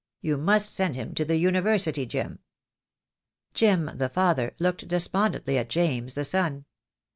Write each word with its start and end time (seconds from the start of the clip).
You 0.19 0.35
must, 0.39 0.73
send 0.73 0.95
him 0.95 1.13
to 1.13 1.23
the 1.23 1.37
University, 1.37 2.07
Jim." 2.07 2.39
Jim, 3.53 3.85
the 3.95 4.09
father, 4.09 4.55
looked 4.57 4.87
despondently 4.87 5.59
at 5.59 5.69
James, 5.69 6.15
the 6.15 6.23
son. 6.25 6.65